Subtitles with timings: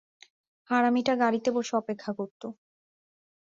[0.69, 2.47] হারামিটা গাড়িতে বসে অপেক্ষা করতো।